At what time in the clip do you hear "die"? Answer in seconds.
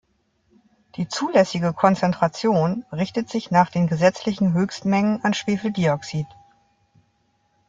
0.95-1.07